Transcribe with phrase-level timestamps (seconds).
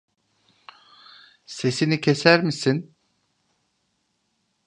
[1.45, 2.95] Sesini keser misin?